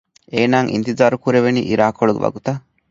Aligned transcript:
އޭނާއަށް 0.33 0.71
އިންތިޒާރު 0.73 1.17
ކުރެވެނީ 1.23 1.61
އިރާކޮޅުގެ 1.69 2.21
ވަގުތަށް 2.25 2.61